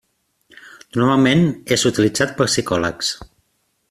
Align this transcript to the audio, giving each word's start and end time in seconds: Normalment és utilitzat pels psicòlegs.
Normalment 0.95 1.45
és 1.77 1.85
utilitzat 1.93 2.33
pels 2.39 2.55
psicòlegs. 2.57 3.13